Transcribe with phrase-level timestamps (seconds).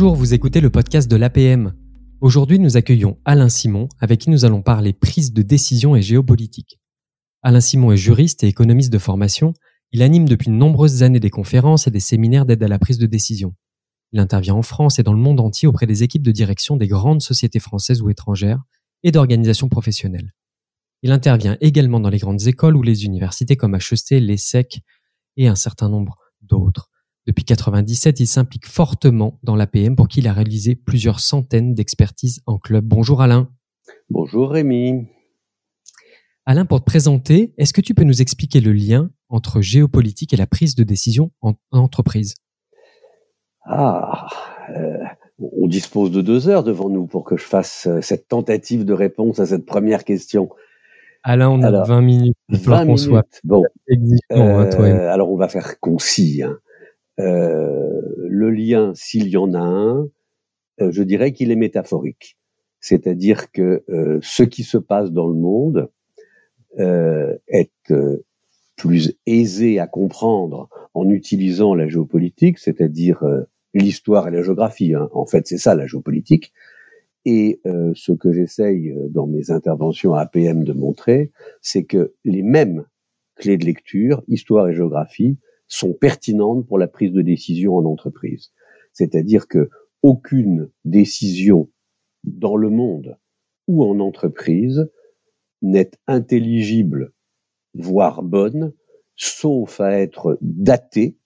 [0.00, 1.74] Bonjour, vous écoutez le podcast de l'APM.
[2.22, 6.80] Aujourd'hui, nous accueillons Alain Simon, avec qui nous allons parler prise de décision et géopolitique.
[7.42, 9.52] Alain Simon est juriste et économiste de formation.
[9.92, 12.96] Il anime depuis de nombreuses années des conférences et des séminaires d'aide à la prise
[12.96, 13.54] de décision.
[14.12, 16.88] Il intervient en France et dans le monde entier auprès des équipes de direction des
[16.88, 18.62] grandes sociétés françaises ou étrangères
[19.02, 20.32] et d'organisations professionnelles.
[21.02, 24.80] Il intervient également dans les grandes écoles ou les universités comme HEC, l'ESSEC
[25.36, 26.89] et un certain nombre d'autres.
[27.26, 32.40] Depuis 1997, il s'implique fortement dans l'APM pour qui il a réalisé plusieurs centaines d'expertises
[32.46, 32.86] en club.
[32.86, 33.50] Bonjour Alain.
[34.08, 35.06] Bonjour Rémi.
[36.46, 40.36] Alain, pour te présenter, est-ce que tu peux nous expliquer le lien entre géopolitique et
[40.36, 42.36] la prise de décision en, entreprise?
[43.64, 44.26] Ah,
[44.74, 44.98] euh,
[45.38, 48.94] on dispose de deux heures devant nous pour que je fasse euh, cette tentative de
[48.94, 50.48] réponse à cette première question.
[51.22, 52.36] Alain, on a 20 minutes.
[52.48, 53.40] 20 minutes.
[53.44, 53.62] Bon.
[54.30, 56.42] Hein, euh, alors on va faire concis.
[56.42, 56.58] Hein.
[57.22, 60.08] Le lien, s'il y en a un,
[60.78, 62.38] je dirais qu'il est métaphorique.
[62.80, 63.84] C'est-à-dire que
[64.22, 65.90] ce qui se passe dans le monde
[66.78, 68.24] euh, est euh,
[68.76, 73.42] plus aisé à comprendre en utilisant la géopolitique, c'est-à-dire euh,
[73.74, 74.94] l'histoire et la géographie.
[74.94, 75.08] Hein.
[75.12, 76.52] En fait, c'est ça la géopolitique.
[77.26, 82.86] Et ce que j'essaye dans mes interventions à APM de montrer, c'est que les mêmes
[83.36, 85.36] clés de lecture, histoire et géographie,
[85.70, 88.52] sont pertinentes pour la prise de décision en entreprise.
[88.92, 89.70] C'est-à-dire que
[90.02, 91.70] aucune décision
[92.24, 93.16] dans le monde
[93.68, 94.90] ou en entreprise
[95.62, 97.12] n'est intelligible,
[97.74, 98.74] voire bonne,
[99.16, 101.16] sauf à être datée,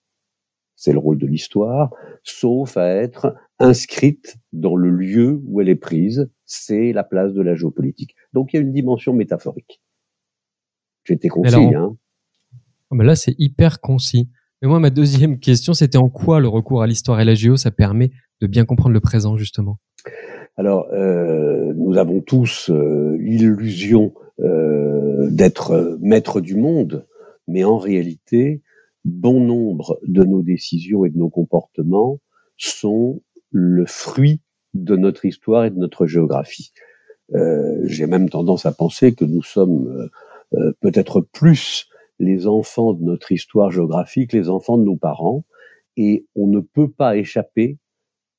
[0.75, 5.75] c'est le rôle de l'histoire, sauf à être inscrite dans le lieu où elle est
[5.75, 8.15] prise, c'est la place de la géopolitique.
[8.33, 9.81] Donc il y a une dimension métaphorique.
[11.05, 11.97] J'étais concis, hein.
[12.91, 14.29] Oh, mais là, c'est hyper concis.
[14.61, 17.57] Mais moi, ma deuxième question, c'était en quoi le recours à l'histoire et la géo,
[17.57, 18.11] ça permet
[18.41, 19.77] de bien comprendre le présent, justement?
[20.57, 27.05] Alors, euh, nous avons tous euh, l'illusion euh, d'être maître du monde,
[27.47, 28.61] mais en réalité,
[29.03, 32.19] bon nombre de nos décisions et de nos comportements
[32.57, 34.41] sont le fruit
[34.73, 36.71] de notre histoire et de notre géographie.
[37.33, 40.09] Euh, J'ai même tendance à penser que nous sommes euh,
[40.57, 41.87] euh, peut-être plus
[42.19, 45.45] les enfants de notre histoire géographique, les enfants de nos parents,
[45.97, 47.77] et on ne peut pas échapper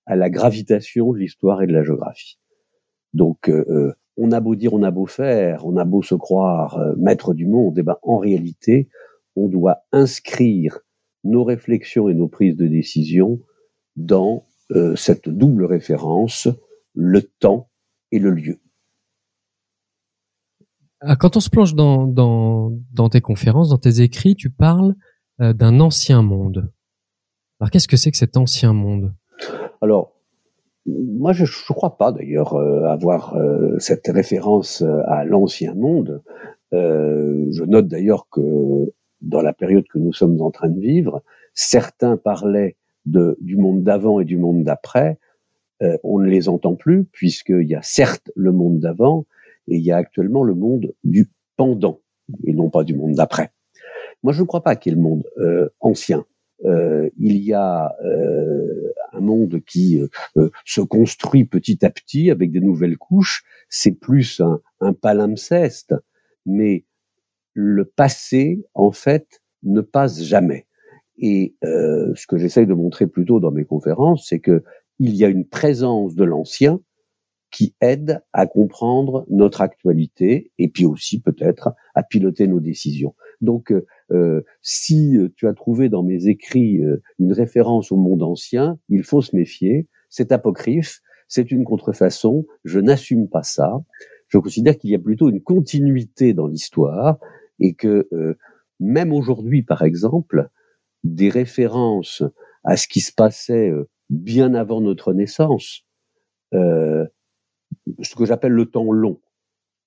[0.06, 2.38] à la gravitation de l'histoire et de la géographie.
[3.12, 6.78] Donc, euh, on a beau dire, on a beau faire, on a beau se croire
[6.78, 8.88] euh, maître du monde, et ben en réalité,
[9.34, 10.78] on doit inscrire
[11.24, 13.40] nos réflexions et nos prises de décision
[13.96, 16.48] dans euh, cette double référence,
[16.94, 17.68] le temps
[18.12, 18.58] et le lieu.
[21.00, 24.94] Ah, quand on se plonge dans, tes conférences, dans tes écrits, tu parles
[25.40, 26.72] euh, d'un ancien monde.
[27.60, 29.12] Alors qu'est-ce que c'est que cet ancien monde?
[29.82, 30.12] Alors,
[30.86, 36.22] moi, je ne crois pas d'ailleurs euh, avoir euh, cette référence à l'ancien monde.
[36.72, 42.16] je note d'ailleurs que dans la période que nous sommes en train de vivre, certains
[42.16, 45.18] parlaient du monde d'avant et du monde d'après.
[46.02, 49.26] on ne les entend plus puisqu'il y a certes le monde d'avant
[49.68, 52.00] et il y a actuellement le monde du pendant
[52.44, 53.50] et non pas du monde d'après.
[54.22, 55.24] Moi, je ne crois pas qu'il y ait le monde
[55.80, 56.24] ancien.
[56.64, 57.94] il y a
[59.16, 63.44] un monde qui euh, euh, se construit petit à petit avec des nouvelles couches.
[63.68, 65.94] C'est plus un, un palimpseste,
[66.44, 66.84] mais
[67.54, 70.66] le passé, en fait, ne passe jamais.
[71.18, 74.62] Et euh, ce que j'essaye de montrer plutôt dans mes conférences, c'est que
[74.98, 76.80] il y a une présence de l'ancien
[77.50, 83.14] qui aide à comprendre notre actualité et puis aussi peut-être à piloter nos décisions.
[83.40, 88.22] Donc, euh, euh, si tu as trouvé dans mes écrits euh, une référence au monde
[88.22, 89.88] ancien, il faut se méfier.
[90.08, 92.46] C'est apocryphe, c'est une contrefaçon.
[92.64, 93.82] Je n'assume pas ça.
[94.28, 97.18] Je considère qu'il y a plutôt une continuité dans l'histoire
[97.60, 98.08] et que
[98.80, 100.48] même aujourd'hui, par exemple,
[101.04, 102.22] des références
[102.64, 103.72] à ce qui se passait
[104.10, 105.84] bien avant notre naissance,
[108.02, 109.20] ce que j'appelle le temps long,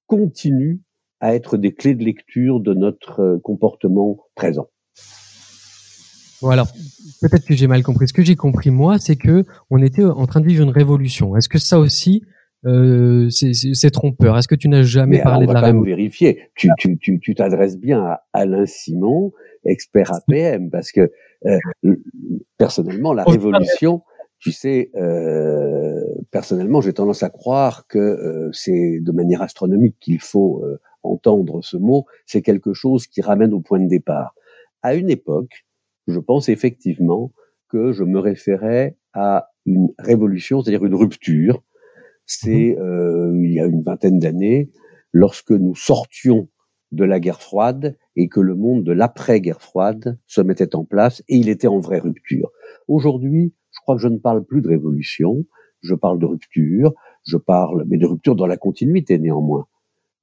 [0.08, 0.80] continuent
[1.20, 4.70] à être des clés de lecture de notre euh, comportement présent.
[6.42, 6.68] Bon alors,
[7.22, 8.08] peut-être que j'ai mal compris.
[8.08, 11.36] Ce que j'ai compris moi, c'est que on était en train de vivre une révolution.
[11.36, 12.24] Est-ce que ça aussi,
[12.66, 14.38] euh, c'est trompeur?
[14.38, 15.98] Est-ce que tu n'as jamais parlé de la révolution?
[15.98, 16.50] vérifier.
[16.56, 16.70] Tu
[17.36, 19.34] t'adresses tu, tu, bien à Alain Simon,
[19.66, 21.12] expert APM, parce que
[21.46, 21.58] euh,
[22.58, 24.02] personnellement, la révolution,
[24.40, 26.02] tu sais, euh,
[26.32, 31.62] personnellement, j'ai tendance à croire que euh, c'est de manière astronomique qu'il faut euh, entendre
[31.62, 34.34] ce mot, c'est quelque chose qui ramène au point de départ.
[34.82, 35.66] À une époque,
[36.08, 37.32] je pense effectivement
[37.68, 41.62] que je me référais à une révolution, c'est-à-dire une rupture.
[42.26, 42.84] C'est mhm.
[42.84, 44.70] euh, il y a une vingtaine d'années,
[45.12, 46.48] lorsque nous sortions
[46.92, 51.22] de la guerre froide et que le monde de l'après-guerre froide se mettait en place
[51.28, 52.52] et il était en vraie rupture.
[52.88, 53.54] Aujourd'hui,
[53.90, 55.46] crois que je ne parle plus de révolution,
[55.82, 56.94] je parle de rupture,
[57.26, 59.66] je parle, mais de rupture dans la continuité néanmoins.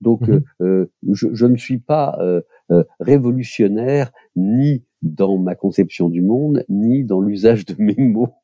[0.01, 0.45] Donc, mhm.
[0.61, 6.65] euh, je, je, ne suis pas euh, euh, révolutionnaire ni dans ma conception du monde,
[6.69, 8.35] ni dans l'usage de mes mots.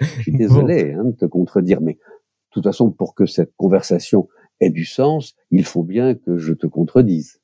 [0.00, 1.98] je suis désolé hein, de te contredire, mais de
[2.52, 4.28] toute façon, pour que cette conversation
[4.60, 7.40] ait du sens, il faut bien que je te contredise.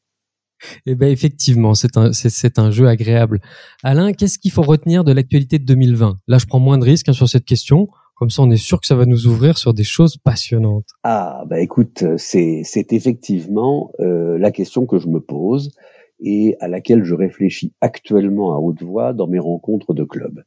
[0.87, 3.41] Eh ben effectivement, c'est un jeu agréable.
[3.82, 7.09] Alain, qu'est-ce qu'il faut retenir de l'actualité de 2020 Là, je prends moins de risques
[7.09, 7.88] hein, sur cette question.
[8.14, 10.87] Comme ça, on est sûr que ça va nous ouvrir sur des choses passionnantes.
[11.03, 12.62] Ah, bah écoute, c'est
[12.93, 15.73] effectivement euh, la question que je me pose
[16.20, 20.44] et à laquelle je réfléchis actuellement à haute voix dans mes rencontres de club.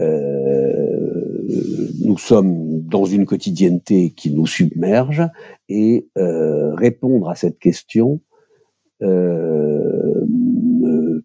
[0.00, 1.48] Euh,
[2.04, 5.22] nous sommes dans une quotidienneté qui nous submerge
[5.68, 8.20] et euh, répondre à cette question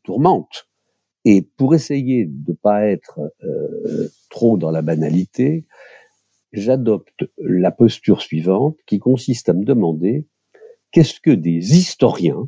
[0.04, 0.68] tourmente.
[1.26, 5.66] Et pour essayer de ne pas être euh, trop dans la banalité,
[6.54, 10.28] j'adopte la posture suivante qui consiste à me demander
[10.92, 12.48] qu'est-ce que des historiens,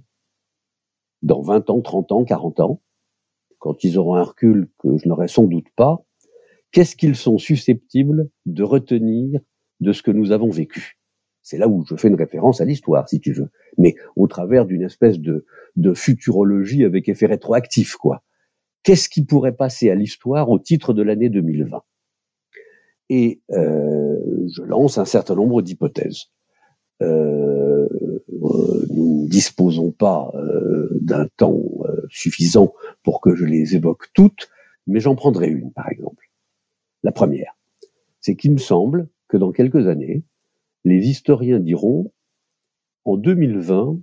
[1.23, 2.81] dans 20 ans, 30 ans, 40 ans,
[3.57, 6.05] quand ils auront un recul que je n'aurai sans doute pas,
[6.71, 9.39] qu'est-ce qu'ils sont susceptibles de retenir
[9.79, 10.96] de ce que nous avons vécu?
[11.47, 13.47] C'est là où je fais une référence à l'histoire, si tu veux,
[13.77, 15.45] mais au travers d'une espèce de,
[15.93, 18.21] futurologie avec effet rétroactif, quoi
[18.83, 21.81] qu'est-ce qui pourrait passer à l'histoire au titre de l'année 2020
[23.07, 24.17] Et euh,
[24.53, 26.25] je lance un certain nombre d'hypothèses.
[27.01, 27.87] Euh,
[28.89, 31.63] nous ne disposons pas euh, d'un temps
[32.09, 32.73] suffisant
[33.03, 34.49] pour que je les évoque toutes,
[34.85, 36.29] mais j'en prendrai une, par exemple.
[37.03, 37.57] La première,
[38.19, 40.23] c'est qu'il me semble que dans quelques années,
[40.87, 42.13] les historiens diront,
[43.03, 43.99] en 2020,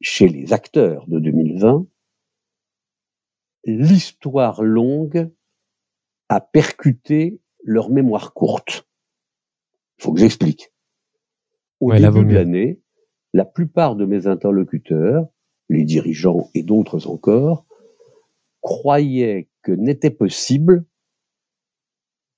[0.00, 1.86] chez les acteurs de 2020,
[3.64, 5.30] l'histoire longue
[6.30, 8.88] a percuté leur mémoire courte.
[9.98, 10.72] Il faut que j'explique.
[11.80, 12.80] Au début de l'année,
[13.34, 15.28] la plupart de mes interlocuteurs,
[15.68, 17.66] les dirigeants et d'autres encore,
[18.62, 20.86] croyaient que n'était possible,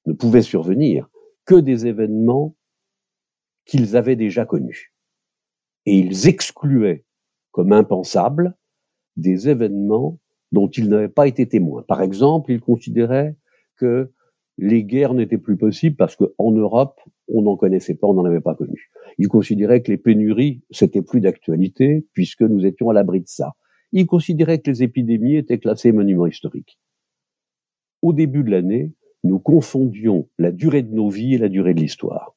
[0.06, 1.08] ne pouvait survenir,
[1.44, 2.56] que des événements
[3.64, 4.92] qu'ils avaient déjà connus.
[5.86, 7.04] Et ils excluaient
[7.52, 8.54] comme impensables
[9.16, 10.18] des événements
[10.52, 11.82] dont ils n'avaient pas été témoins.
[11.82, 13.36] Par exemple, ils considéraient
[13.76, 14.12] que
[14.58, 18.40] les guerres n'étaient plus possibles parce qu'en Europe, on n'en connaissait pas, on n'en avait
[18.40, 18.90] pas connu.
[19.18, 23.54] Ils considéraient que les pénuries, c'était plus d'actualité puisque nous étions à l'abri de ça.
[23.92, 26.78] Ils considéraient que les épidémies étaient classées monuments historiques.
[28.02, 31.80] Au début de l'année, nous confondions la durée de nos vies et la durée de
[31.80, 32.36] l'histoire.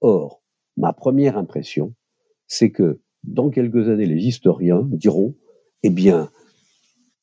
[0.00, 0.42] Or,
[0.76, 1.94] ma première impression,
[2.46, 5.34] c'est que dans quelques années, les historiens diront,
[5.82, 6.30] eh bien,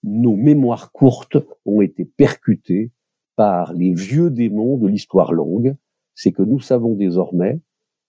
[0.04, 2.92] nos mémoires courtes ont été percutées
[3.36, 5.76] par les vieux démons de l'histoire longue,
[6.14, 7.62] c'est que nous savons désormais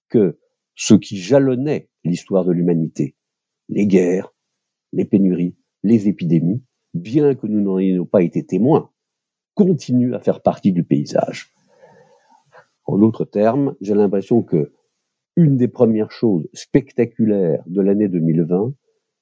[0.09, 0.39] que
[0.75, 3.17] ce qui jalonnait l'histoire de l'humanité,
[3.69, 4.35] les guerres,
[4.93, 6.63] les pénuries, les épidémies,
[6.95, 8.91] bien que nous n'en ayons pas été témoins,
[9.55, 11.53] continuent à faire partie du paysage.
[12.85, 14.73] En d'autres termes, j'ai l'impression que
[15.37, 18.73] une des premières choses spectaculaires de l'année 2020,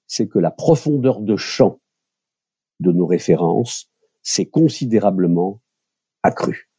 [0.07, 1.81] c'est que la profondeur de champ
[2.81, 3.91] de nos références
[4.23, 5.63] s'est considérablement
[6.23, 6.71] accru.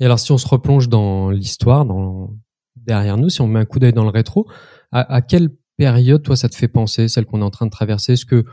[0.00, 2.34] Et alors, si on se replonge dans l'histoire, dans
[2.76, 4.48] derrière nous, si on met un coup d'œil dans le rétro,
[4.90, 8.14] à, quelle période, toi, ça te fait penser, celle qu'on est en train de traverser?
[8.14, 8.44] Est-ce que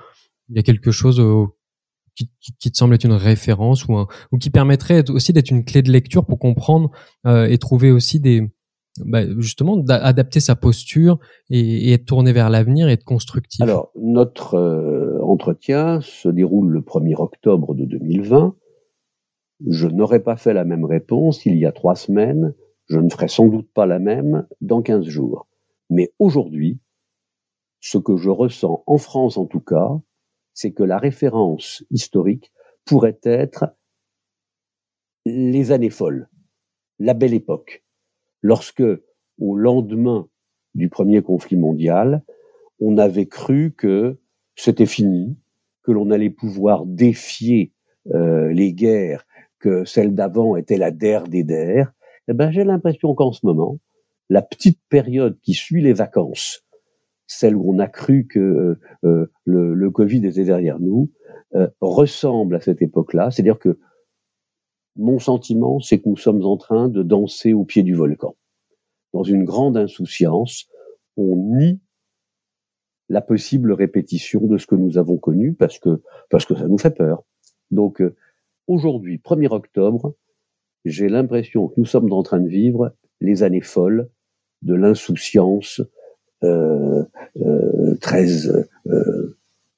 [0.50, 1.22] il y a quelque chose
[2.16, 5.92] qui, te semble être une référence ou, ou qui permettrait aussi d'être une clé de
[5.92, 6.92] lecture pour comprendre
[7.26, 8.52] euh, et trouver aussi des,
[9.00, 11.18] bah, justement d'adapter sa posture
[11.50, 16.82] et, être tourné vers l'avenir et être constructif Alors, notre euh, entretien se déroule le
[16.82, 18.56] 1er octobre de 2020.
[19.70, 22.54] Je n'aurais pas fait la même réponse il y a trois semaines.
[22.88, 25.48] Je ne ferai sans doute pas la même dans 15 jours.
[25.90, 26.80] Mais aujourd'hui,
[27.80, 29.90] ce que je ressens en France en tout cas,
[30.54, 32.52] c'est que la référence historique
[32.84, 33.74] pourrait être
[35.26, 36.30] les années folles,
[37.00, 37.84] la belle époque
[38.42, 38.84] lorsque,
[39.40, 40.28] au lendemain
[40.76, 42.24] du premier conflit mondial,
[42.80, 44.20] on avait cru que
[44.56, 45.38] c'était fini,
[45.84, 47.74] que l'on allait pouvoir défier
[48.14, 49.26] euh, les guerres,
[49.60, 51.94] que celle d'avant était la der des der,
[52.28, 53.78] eh ben, j'ai l'impression qu'en ce moment,
[54.30, 56.66] la petite période qui suit les vacances,
[57.28, 61.12] celle où on a cru que euh, euh, le, le, Covid était derrière nous,
[61.82, 63.30] ressemble à cette époque-là.
[63.30, 63.78] C'est-à-dire que
[64.96, 68.36] mon sentiment, c'est que nous sommes en train de danser au pied du volcan.
[69.14, 70.68] Dans une grande insouciance,
[71.18, 71.80] on nie
[73.10, 76.78] la possible répétition de ce que nous avons connu parce que, parce que ça nous
[76.78, 77.24] fait peur.
[77.70, 78.16] Donc, euh,
[78.68, 80.16] aujourd'hui, 1er octobre,
[80.86, 84.10] j'ai l'impression que nous sommes en train de vivre les années folles
[84.62, 85.82] de l'insouciance
[86.44, 87.04] euh,
[87.38, 88.26] euh, très,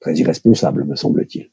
[0.00, 1.50] très irresponsable, me semble-t-il.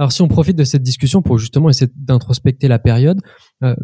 [0.00, 3.20] Alors si on profite de cette discussion pour justement essayer d'introspecter la période,
[3.62, 3.76] euh,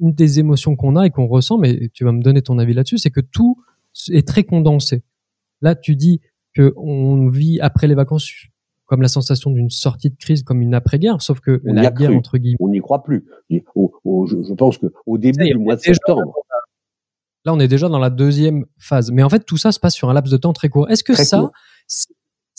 [0.00, 2.74] une des émotions qu'on a et qu'on ressent, mais tu vas me donner ton avis
[2.74, 3.62] là-dessus, c'est que tout
[4.10, 5.04] est très condensé.
[5.60, 6.20] Là, tu dis
[6.52, 8.28] que on vit après les vacances
[8.86, 12.10] comme la sensation d'une sortie de crise, comme une après-guerre, sauf que on la guerre
[12.10, 13.24] entre guillemets, on n'y croit plus.
[13.48, 16.34] je, pense que au début du mois de septembre.
[17.44, 19.12] Là, on est déjà dans la deuxième phase.
[19.12, 20.90] Mais en fait, tout ça se passe sur un laps de temps très court.
[20.90, 21.50] Est-ce que ça,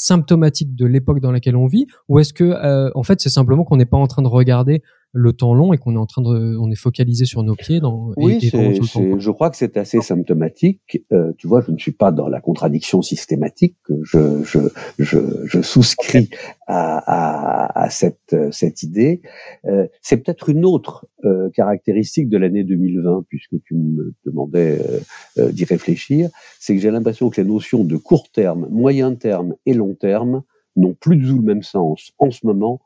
[0.04, 3.64] symptomatique de l'époque dans laquelle on vit, ou est-ce que, euh, en fait, c'est simplement
[3.64, 4.84] qu'on n'est pas en train de regarder
[5.14, 7.80] le temps long et qu'on est en train de, on est focalisé sur nos pieds.
[7.80, 11.04] Dans, oui, je crois que c'est assez symptomatique.
[11.12, 13.78] Euh, tu vois, je ne suis pas dans la contradiction systématique.
[14.02, 14.60] Je, je,
[14.98, 16.30] je, je souscris
[16.66, 19.22] à, à, à, cette, cette idée.
[19.66, 25.00] Euh, c'est peut-être une autre euh, caractéristique de l'année 2020, puisque tu me demandais euh,
[25.38, 26.30] euh, d'y réfléchir.
[26.60, 30.42] C'est que j'ai l'impression que les notions de court terme, moyen terme et long terme
[30.76, 32.82] n'ont plus du tout le même sens en ce moment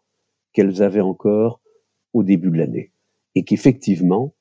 [0.52, 1.62] qu'elles avaient encore
[2.18, 2.92] au début de l'année.
[3.36, 4.34] Et qu'effectivement,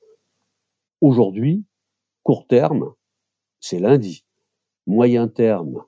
[1.00, 1.64] aujourd'hui,
[2.22, 2.92] court terme,
[3.60, 4.24] c'est lundi.
[4.86, 5.84] Moyen terme,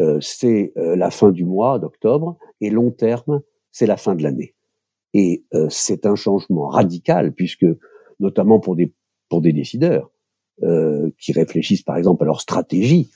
[0.00, 2.38] euh, c'est euh, la fin du mois d'octobre.
[2.60, 4.54] Et long terme, c'est la fin de l'année.
[5.12, 7.66] Et euh, c'est un changement radical, puisque
[8.18, 8.94] notamment pour des,
[9.28, 10.10] pour des décideurs
[11.18, 13.10] qui réfléchissent par exemple à leur stratégie,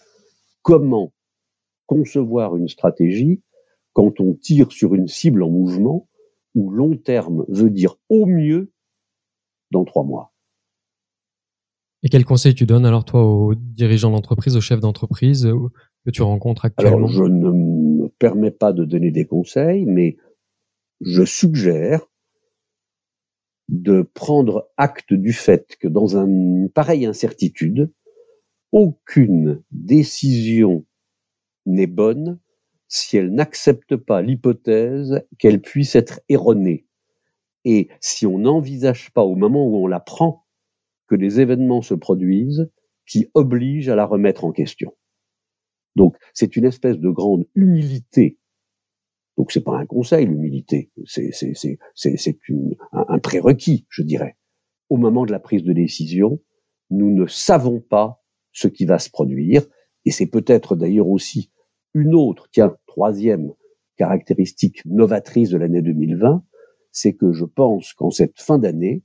[0.62, 1.12] comment
[1.86, 3.40] concevoir une stratégie
[3.92, 6.08] quand on tire sur une cible en mouvement
[6.56, 8.72] ou long terme veut dire au mieux
[9.70, 10.32] dans trois mois.
[12.02, 15.68] Et quel conseil tu donnes alors toi aux dirigeants d'entreprise, aux chefs d'entreprise euh,
[16.04, 16.96] que tu rencontres actuellement?
[16.96, 20.16] Alors je ne me permets pas de donner des conseils, mais
[21.00, 22.06] je suggère
[23.68, 27.92] de prendre acte du fait que dans une pareille incertitude,
[28.72, 30.86] aucune décision
[31.66, 32.38] n'est bonne
[32.88, 36.86] si elle n'accepte pas l'hypothèse qu'elle puisse être erronée.
[37.64, 40.46] Et si on n'envisage pas au moment où on la prend
[41.08, 42.70] que des événements se produisent
[43.06, 44.94] qui obligent à la remettre en question.
[45.94, 48.38] Donc c'est une espèce de grande humilité.
[49.36, 51.30] Donc c'est pas un conseil l'humilité, c'est
[52.92, 54.36] un, un prérequis, je dirais.
[54.88, 56.40] Au moment de la prise de décision,
[56.90, 59.66] nous ne savons pas ce qui va se produire
[60.04, 61.50] et c'est peut-être d'ailleurs aussi
[61.96, 63.54] une autre, tiens, troisième
[63.96, 66.44] caractéristique novatrice de l'année 2020,
[66.92, 69.02] c'est que je pense qu'en cette fin d'année,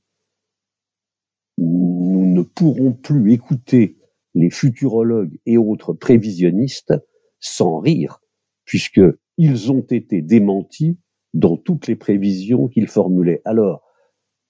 [1.57, 3.97] nous ne pourrons plus écouter
[4.33, 6.93] les futurologues et autres prévisionnistes
[7.39, 8.21] sans rire,
[8.65, 9.01] puisque
[9.37, 10.99] ils ont été démentis
[11.33, 13.41] dans toutes les prévisions qu'ils formulaient.
[13.45, 13.83] Alors,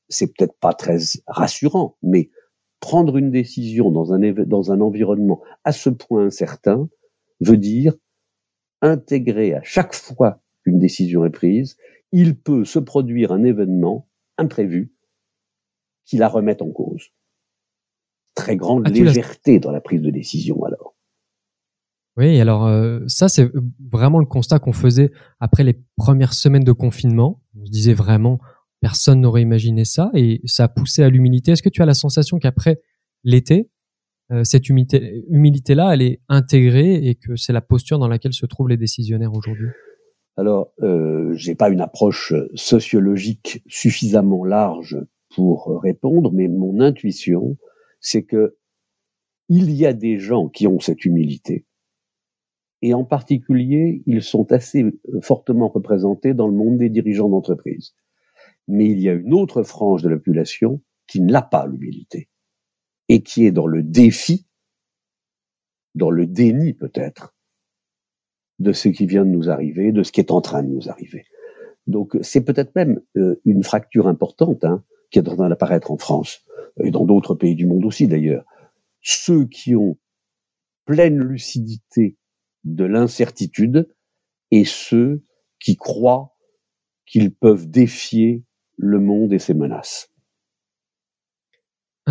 [0.09, 2.31] c'est peut-être pas très rassurant, mais
[2.79, 6.89] prendre une décision dans un, dans un environnement à ce point incertain
[7.39, 7.95] veut dire
[8.81, 11.77] intégrer à chaque fois qu'une décision est prise,
[12.11, 14.93] il peut se produire un événement imprévu
[16.05, 17.09] qui la remette en cause.
[18.35, 20.95] Très grande ah, légèreté dans la prise de décision alors.
[22.17, 26.73] Oui, alors euh, ça c'est vraiment le constat qu'on faisait après les premières semaines de
[26.73, 27.41] confinement.
[27.55, 28.39] On se disait vraiment
[28.81, 31.51] personne n'aurait imaginé ça et ça a poussé à l'humilité.
[31.51, 32.81] Est-ce que tu as la sensation qu'après
[33.23, 33.69] l'été,
[34.31, 38.45] euh, cette humilité, humilité-là, elle est intégrée et que c'est la posture dans laquelle se
[38.45, 39.67] trouvent les décisionnaires aujourd'hui.
[40.37, 44.97] Alors, euh, j'ai pas une approche sociologique suffisamment large
[45.35, 47.57] pour répondre, mais mon intuition,
[47.99, 48.55] c'est que
[49.49, 51.65] il y a des gens qui ont cette humilité,
[52.81, 54.85] et en particulier, ils sont assez
[55.21, 57.93] fortement représentés dans le monde des dirigeants d'entreprise.
[58.67, 62.29] Mais il y a une autre frange de la population qui n'a pas l'humilité
[63.11, 64.47] et qui est dans le défi,
[65.95, 67.35] dans le déni peut-être,
[68.59, 70.89] de ce qui vient de nous arriver, de ce qui est en train de nous
[70.89, 71.25] arriver.
[71.87, 75.97] Donc c'est peut-être même euh, une fracture importante hein, qui est en train d'apparaître en
[75.97, 76.45] France
[76.81, 78.45] et dans d'autres pays du monde aussi d'ailleurs.
[79.01, 79.97] Ceux qui ont
[80.85, 82.15] pleine lucidité
[82.63, 83.93] de l'incertitude
[84.51, 85.21] et ceux
[85.59, 86.37] qui croient
[87.05, 88.45] qu'ils peuvent défier
[88.77, 90.10] le monde et ses menaces.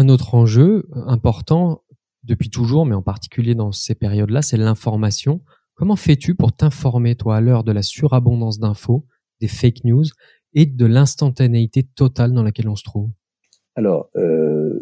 [0.00, 1.82] Un autre enjeu important
[2.24, 5.42] depuis toujours, mais en particulier dans ces périodes-là, c'est l'information.
[5.74, 9.04] Comment fais-tu pour t'informer, toi, à l'heure de la surabondance d'infos,
[9.42, 10.06] des fake news
[10.54, 13.10] et de l'instantanéité totale dans laquelle on se trouve?
[13.76, 14.80] Alors, euh,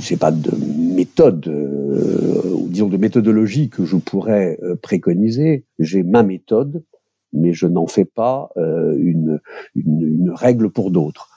[0.00, 0.52] j'ai pas de
[0.94, 5.66] méthode, euh, disons de méthodologie que je pourrais euh, préconiser.
[5.80, 6.84] J'ai ma méthode,
[7.32, 11.31] mais je n'en fais pas euh, une règle pour d'autres.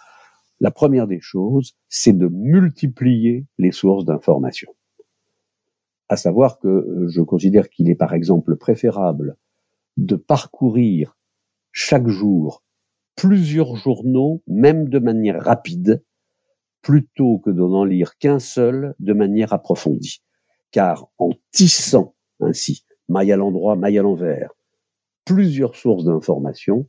[0.59, 4.74] La première des choses, c'est de multiplier les sources d'information.
[6.07, 9.38] À savoir que euh, je considère qu'il est par exemple préférable
[9.97, 11.17] de parcourir
[11.71, 12.63] chaque jour
[13.15, 16.03] plusieurs journaux, même de manière rapide,
[16.81, 20.21] plutôt que de n'en lire qu'un seul de manière approfondie.
[20.71, 24.51] Car en tissant ainsi, maille à l'endroit, maille à l'envers,
[25.24, 26.88] plusieurs sources d'informations,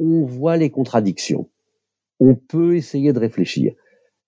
[0.00, 1.48] on voit les contradictions.
[2.20, 3.74] On peut essayer de réfléchir.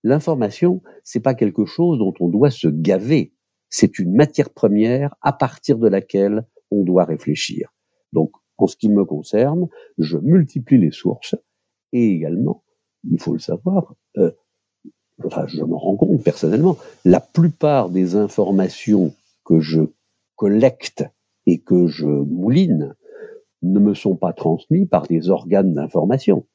[0.03, 3.33] L'information, c'est pas quelque chose dont on doit se gaver.
[3.71, 7.73] C'est une matière première à partir de laquelle on doit réfléchir.
[8.13, 11.35] Donc, en ce qui me concerne, je multiplie les sources
[11.93, 12.63] et également,
[13.05, 14.31] il faut le savoir, euh,
[15.25, 19.15] enfin, je me rends compte personnellement, la plupart des informations
[19.45, 19.81] que je
[20.37, 21.05] collecte
[21.47, 22.95] et que je mouline
[23.63, 26.47] ne me sont pas transmis par des organes d'information.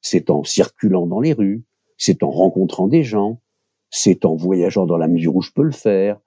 [0.00, 1.64] C'est en circulant dans les rues,
[1.96, 3.40] c'est en rencontrant des gens,
[3.90, 6.20] c'est en voyageant dans la mesure où je peux le faire,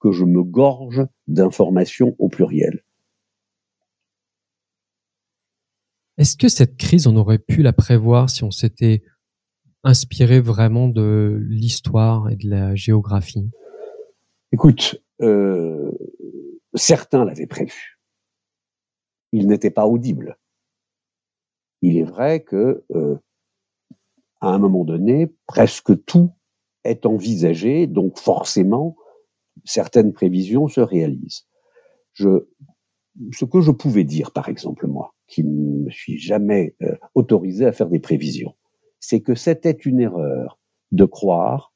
[0.00, 2.84] que je me gorge d'informations au pluriel.
[6.18, 9.02] Est-ce que cette crise, on aurait pu la prévoir si on s'était
[9.84, 13.50] inspiré vraiment de l'histoire et de la géographie?
[14.52, 15.92] Écoute, euh,
[16.74, 18.00] certains l'avaient prévu.
[19.32, 20.38] Il n'était pas audible.
[21.82, 23.16] Il est vrai que, euh,
[24.40, 26.32] à un moment donné, presque tout
[26.84, 28.96] est envisagé, donc forcément,
[29.64, 31.46] certaines prévisions se réalisent.
[32.12, 32.46] Je,
[33.32, 37.66] ce que je pouvais dire, par exemple, moi, qui ne me suis jamais euh, autorisé
[37.66, 38.54] à faire des prévisions,
[39.00, 40.58] c'est que c'était une erreur
[40.92, 41.72] de croire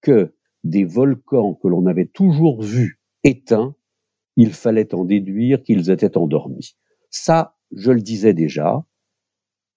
[0.00, 0.34] que
[0.64, 3.74] des volcans que l'on avait toujours vus éteints
[4.36, 6.76] il fallait en déduire qu'ils étaient endormis.
[7.10, 8.84] Ça, je le disais déjà,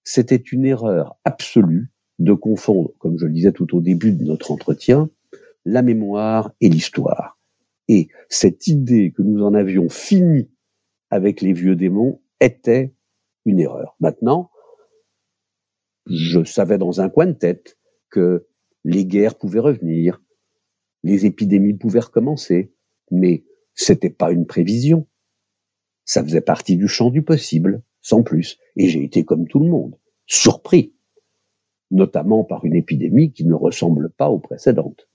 [0.06, 1.90] c'était une erreur absolue
[2.20, 5.10] de confondre, comme je le disais tout au début de notre entretien,
[5.64, 7.38] la mémoire et l'histoire.
[7.88, 10.48] Et cette idée que nous en avions fini
[11.10, 12.94] avec les vieux démons était
[13.44, 13.96] une erreur.
[13.98, 14.50] Maintenant,
[16.06, 17.76] je savais dans un coin de tête
[18.08, 18.46] que
[18.84, 20.22] les guerres pouvaient revenir,
[21.02, 22.72] les épidémies pouvaient recommencer,
[23.10, 25.08] mais c'était pas une prévision.
[26.04, 28.58] Ça faisait partie du champ du possible, sans plus.
[28.76, 30.94] Et j'ai été comme tout le monde, surpris,
[31.90, 35.08] notamment par une épidémie qui ne ressemble pas aux précédentes.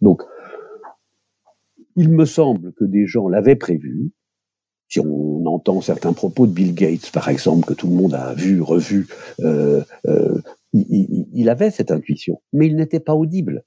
[0.00, 0.22] Donc,
[1.96, 4.12] il me semble que des gens l'avaient prévu.
[4.88, 8.32] Si on entend certains propos de Bill Gates, par exemple, que tout le monde a
[8.34, 9.08] vu, revu,
[9.40, 10.40] euh, euh,
[10.72, 13.64] il, il avait cette intuition, mais il n'était pas audible.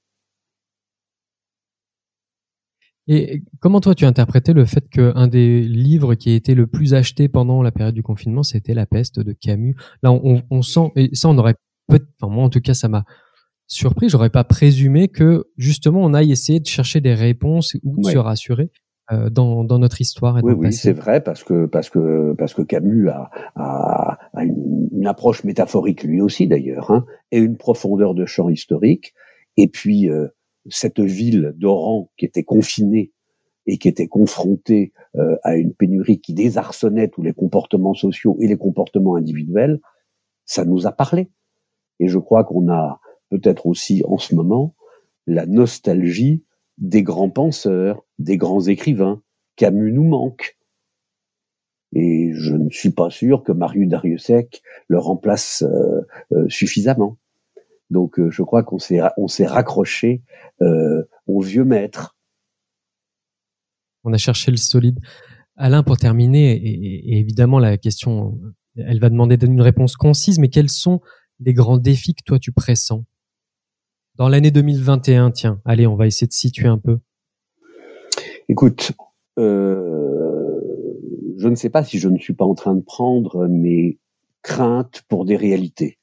[3.12, 6.94] Et comment toi tu interprétais le fait qu'un des livres qui a été le plus
[6.94, 9.74] acheté pendant la période du confinement, c'était La peste de Camus?
[10.04, 11.56] Là, on, on sent, et ça on aurait
[11.88, 13.04] peut enfin moi en tout cas ça m'a
[13.66, 18.08] surpris, j'aurais pas présumé que justement on aille essayer de chercher des réponses ou de
[18.08, 18.70] se rassurer
[19.10, 20.38] euh, dans, dans, notre histoire.
[20.38, 24.44] Et oui, oui, c'est vrai parce que parce que parce que Camus a, a, a
[24.44, 29.14] une, une, approche métaphorique lui aussi d'ailleurs, hein, et une profondeur de champ historique.
[29.56, 30.28] Et puis euh,
[30.68, 33.12] cette ville d'Oran qui était confinée
[33.66, 38.48] et qui était confrontée euh, à une pénurie qui désarçonnait tous les comportements sociaux et
[38.48, 39.80] les comportements individuels,
[40.44, 41.30] ça nous a parlé.
[42.00, 44.74] Et je crois qu'on a peut-être aussi en ce moment
[45.26, 46.44] la nostalgie
[46.78, 49.22] des grands penseurs, des grands écrivains.
[49.56, 50.58] Camus nous manque.
[51.92, 57.18] Et je ne suis pas sûr que Marius Dariussec le remplace euh, euh, suffisamment.
[57.90, 60.22] Donc euh, je crois qu'on s'est on s'est raccroché
[60.62, 62.16] euh, au vieux maître.
[64.04, 65.00] On a cherché le solide.
[65.56, 68.40] Alain, pour terminer, et, évidemment la question,
[68.76, 71.00] elle va demander une réponse concise, mais quels sont
[71.38, 73.04] les grands défis que toi tu pressens
[74.20, 76.98] dans l'année 2021 Tiens, allez, on va essayer de situer un peu.
[78.50, 78.92] Écoute,
[79.38, 80.60] euh,
[81.38, 83.98] je ne sais pas si je ne suis pas en train de prendre mes
[84.42, 85.99] craintes pour des réalités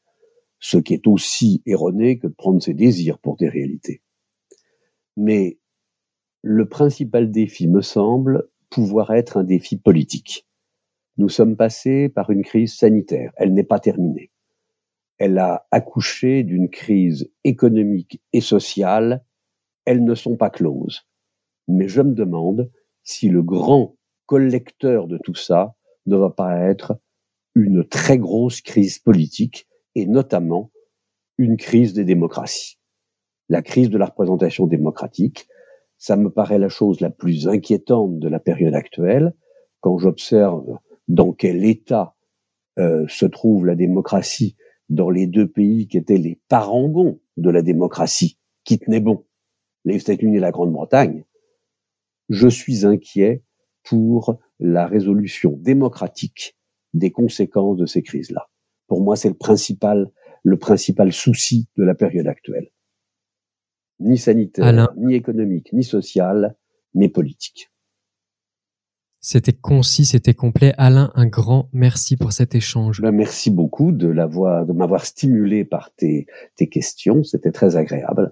[0.59, 4.01] ce qui est aussi erroné que de prendre ses désirs pour des réalités.
[5.15, 5.59] Mais
[6.41, 10.47] le principal défi me semble pouvoir être un défi politique.
[11.17, 14.31] Nous sommes passés par une crise sanitaire, elle n'est pas terminée.
[15.17, 19.25] Elle a accouché d'une crise économique et sociale,
[19.85, 21.07] elles ne sont pas closes.
[21.67, 22.71] Mais je me demande
[23.03, 23.95] si le grand
[24.27, 26.99] collecteur de tout ça ne va pas être
[27.55, 29.67] une très grosse crise politique
[29.97, 30.71] et notamment
[31.39, 32.77] une crise des démocraties.
[33.49, 35.47] La crise de la représentation démocratique,
[35.97, 39.33] ça me paraît la chose la plus inquiétante de la période actuelle
[39.79, 42.15] quand j'observe dans quel état
[42.77, 44.55] euh, se trouve la démocratie
[44.89, 49.25] dans les deux pays qui étaient les parangons de la démocratie, qui tenaient bon,
[49.83, 51.25] les États-Unis et la Grande-Bretagne,
[52.29, 53.41] je suis inquiet
[53.81, 56.55] pour la résolution démocratique
[56.93, 58.47] des conséquences de ces crises-là.
[58.87, 60.09] Pour moi, c'est le principal,
[60.43, 62.69] le principal souci de la période actuelle.
[63.99, 66.55] Ni sanitaire, ni économique, ni social,
[66.93, 67.71] mais politique.
[69.19, 70.73] C'était concis, c'était complet.
[70.77, 73.01] Alain, un grand merci pour cet échange.
[73.01, 77.23] Ben, merci beaucoup de l'avoir, de m'avoir stimulé par tes, tes questions.
[77.23, 78.31] C'était très agréable.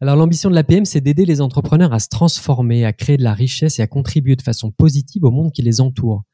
[0.00, 3.34] Alors l'ambition de l'APM, c'est d'aider les entrepreneurs à se transformer, à créer de la
[3.34, 6.24] richesse et à contribuer de façon positive au monde qui les entoure.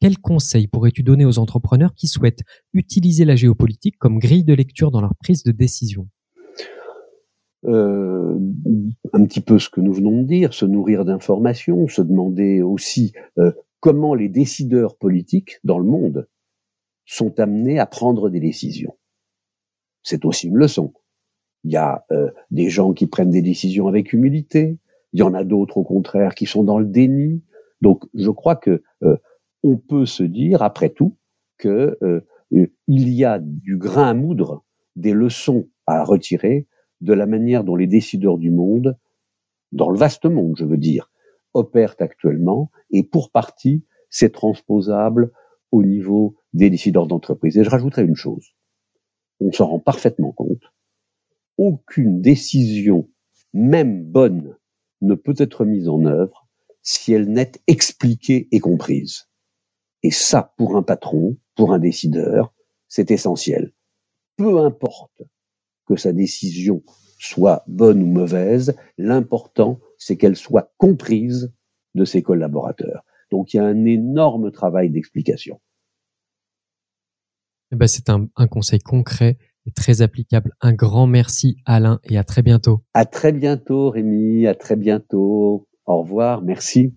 [0.00, 4.90] Quels conseils pourrais-tu donner aux entrepreneurs qui souhaitent utiliser la géopolitique comme grille de lecture
[4.90, 6.08] dans leur prise de décision?
[7.66, 8.38] Euh,
[9.12, 13.12] un petit peu ce que nous venons de dire, se nourrir d'informations, se demander aussi
[13.38, 16.26] euh, comment les décideurs politiques dans le monde
[17.04, 18.96] sont amenés à prendre des décisions.
[20.02, 20.94] C'est aussi une leçon.
[21.64, 24.78] Il y a euh, des gens qui prennent des décisions avec humilité,
[25.12, 27.42] il y en a d'autres au contraire qui sont dans le déni.
[27.82, 29.16] Donc je crois que euh,
[29.62, 31.16] on peut se dire après tout
[31.58, 32.20] que euh,
[32.50, 34.64] il y a du grain à moudre,
[34.96, 36.66] des leçons à retirer
[37.00, 38.96] de la manière dont les décideurs du monde,
[39.72, 41.10] dans le vaste monde, je veux dire,
[41.54, 45.32] opèrent actuellement, et pour partie, c'est transposable
[45.70, 47.56] au niveau des décideurs d'entreprise.
[47.56, 48.54] Et je rajouterai une chose.
[49.40, 50.62] On s'en rend parfaitement compte
[51.60, 53.10] aucune décision,
[53.52, 54.56] même bonne,
[55.02, 56.48] ne peut être mise en œuvre
[56.80, 59.28] si elle n'est expliquée et comprise.
[60.02, 62.52] Et ça, pour un patron, pour un décideur,
[62.88, 63.72] c'est essentiel.
[64.36, 65.22] Peu importe
[65.86, 66.82] que sa décision
[67.18, 71.52] soit bonne ou mauvaise, l'important, c'est qu'elle soit comprise
[71.94, 73.04] de ses collaborateurs.
[73.30, 75.60] Donc il y a un énorme travail d'explication.
[77.72, 79.38] Eh ben, c'est un, un conseil concret
[79.76, 80.52] très applicable.
[80.60, 82.82] Un grand merci Alain et à très bientôt.
[82.94, 85.68] À très bientôt Rémi, à très bientôt.
[85.86, 86.94] Au revoir, merci.